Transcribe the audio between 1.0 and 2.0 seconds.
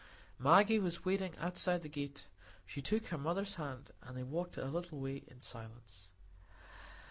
waiting outside the